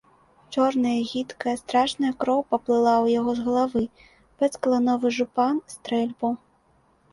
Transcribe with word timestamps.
Чорная, 0.55 0.93
гідкая, 1.09 1.53
страшная 1.61 2.11
кроў 2.23 2.39
паплыла 2.55 2.95
ў 3.03 3.17
яго 3.19 3.31
з 3.41 3.45
галавы, 3.49 3.83
пэцкала 4.41 4.79
новы 4.89 5.07
жупан, 5.21 5.63
стрэльбу. 5.77 6.35